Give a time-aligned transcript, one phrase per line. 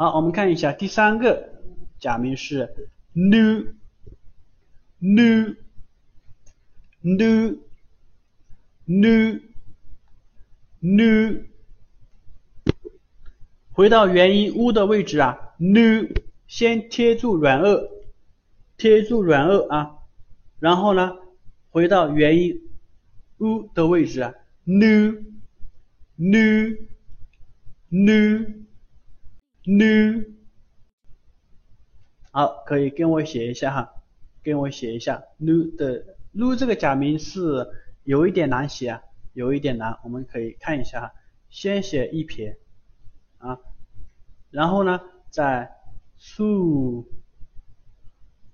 [0.00, 1.60] 好，我们看一下第三个
[1.98, 3.66] 假名是 nu
[5.00, 5.56] nu
[7.02, 7.58] nu
[8.86, 9.40] nu
[10.80, 11.42] nu，
[13.72, 16.08] 回到元音 u 的位置啊，nu
[16.46, 17.88] 先贴住软腭，
[18.76, 19.96] 贴住软腭啊，
[20.60, 21.16] 然后呢，
[21.70, 22.62] 回到元音
[23.38, 24.32] u 的位置啊
[24.64, 25.24] ，nu
[26.16, 26.86] nu
[27.90, 28.67] nu
[29.68, 30.24] nu，
[32.30, 34.02] 好，可以跟我写一下哈，
[34.42, 37.68] 跟我写一下 nu 的 nu 这个假名是
[38.02, 39.02] 有一点难写啊，
[39.34, 41.12] 有一点难，我们可以看一下哈，
[41.50, 42.58] 先写一撇
[43.36, 43.58] 啊，
[44.50, 45.70] 然后呢再
[46.16, 47.06] 竖，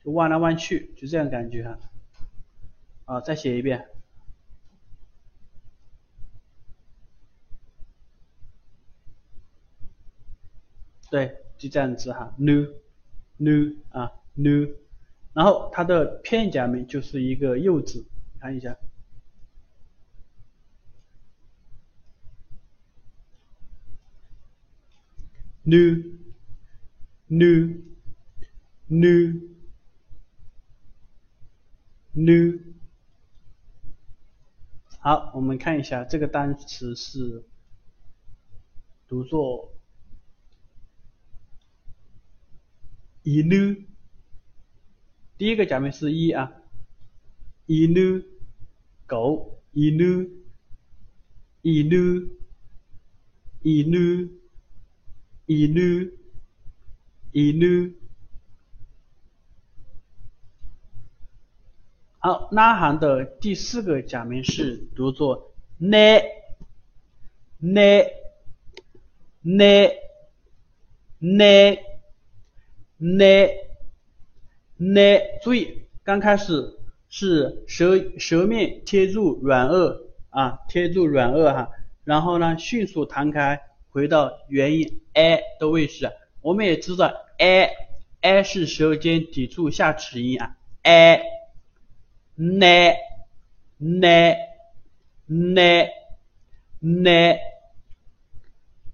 [0.02, 1.78] 就弯来弯去，就这样感觉哈，
[3.04, 3.86] 啊，再写一遍。
[11.14, 12.74] 对，就这样子哈，nu
[13.38, 14.74] nu 啊 nu，
[15.32, 18.04] 然后它的片假名就是一个柚子，
[18.40, 18.76] 看一下
[25.64, 26.18] ，nu
[27.28, 27.80] nu
[28.88, 29.40] nu
[32.12, 32.58] nu，
[34.98, 37.44] 好，我们看一下这个单词是
[39.06, 39.70] 读作。
[43.24, 43.74] 一怒
[45.38, 46.52] 第一个假名是一啊，
[47.64, 48.22] 一怒
[49.06, 50.28] 狗，一怒
[51.62, 52.28] 一怒
[53.62, 54.30] 一怒
[55.46, 56.10] 一怒
[57.32, 57.94] 一怒。
[62.18, 66.22] 好，那行的第四个假名是读作奶
[67.58, 68.04] 奶
[69.40, 69.90] 奶
[71.18, 71.93] 奶。
[75.42, 76.78] 注意，刚开始
[77.08, 80.00] 是舌舌面贴住软腭
[80.30, 81.70] 啊，贴住软腭哈，
[82.04, 83.60] 然后呢，迅速弹开，
[83.90, 86.10] 回到元音 a 的位置。
[86.40, 87.70] 我们也知道 a
[88.20, 91.22] a 是舌尖抵触下齿音啊，a
[92.36, 92.92] 呢
[93.78, 94.34] 呢
[95.26, 95.86] 呢
[96.80, 97.36] 呢，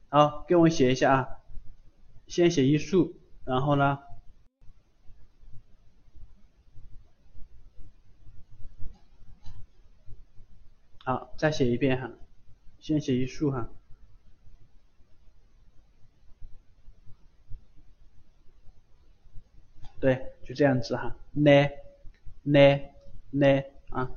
[0.09, 1.29] 好，跟我写一下啊，
[2.27, 3.20] 先写一竖。
[3.45, 3.99] 然后呢？
[11.03, 12.11] 好，再写一遍哈，
[12.79, 13.69] 先写一竖哈。
[19.99, 21.51] 对，就这样子哈，呢
[22.43, 22.81] 呢
[23.31, 24.11] 呢啊。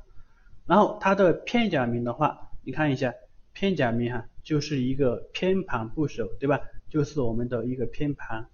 [0.66, 3.12] 然后它的片假名的话，你看一下，
[3.52, 6.60] 片假名哈，就是一个偏旁部首，对吧？
[6.88, 8.48] 就是我们的一个偏旁。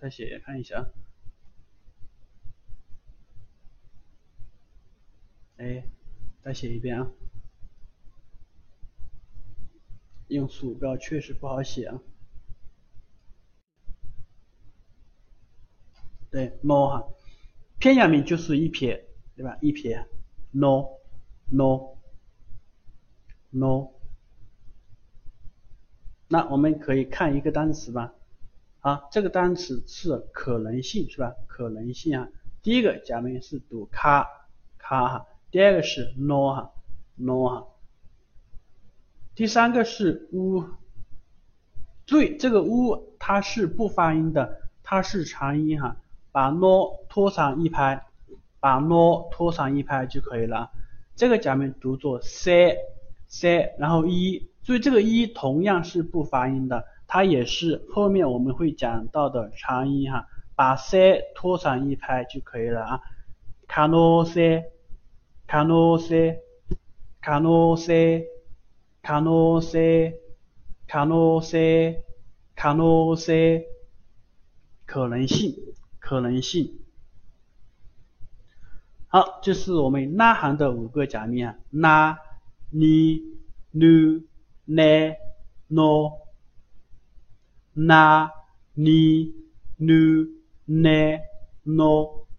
[0.00, 0.88] 再写看一下啊，
[5.58, 5.84] 哎，
[6.42, 7.12] 再写一遍啊！
[10.28, 12.00] 用鼠标确实不好写啊。
[16.30, 17.06] 对，no 哈，
[17.78, 19.06] 片假名就是一撇，
[19.36, 19.58] 对吧？
[19.60, 20.06] 一撇
[20.52, 21.98] ，no，no，no。
[26.28, 28.14] 那我们可以看一个单词吧。
[28.80, 31.34] 啊，这个单词是可能性是吧？
[31.46, 32.28] 可能性啊，
[32.62, 34.26] 第一个假名是读卡
[34.78, 36.72] 卡哈，第二个是 no 哈
[37.16, 37.66] no 哈，
[39.34, 40.64] 第三个是乌，
[42.06, 45.98] 注意这个乌它是不发音的，它是长音哈，
[46.32, 48.06] 把 no 拖长一拍，
[48.60, 50.70] 把 no 拖长一拍就可以了。
[51.16, 52.78] 这个假名读作 say
[53.28, 63.00] say，然后一，所以这个一同样是不发音的，它也是后面我们会讲到的长音哈，把 say 拖长一拍就可以了啊。
[63.66, 64.62] 可能性，
[65.48, 66.36] 可能性，
[67.20, 68.24] 可能性，
[69.02, 70.12] 可能性，
[70.86, 71.96] 可能性，
[72.54, 73.64] 可能性，
[74.86, 75.56] 可能性，
[75.98, 76.78] 可能性。
[79.08, 82.18] 好，这是我们呐喊的五个假名啊，呐、
[82.70, 83.20] 你、
[83.72, 84.22] nu、
[84.64, 85.16] 呢、
[85.66, 86.12] no，
[87.74, 88.30] 呐、
[88.74, 89.34] 你、
[89.76, 90.28] nu、
[90.66, 90.88] 呢、
[91.64, 92.29] no。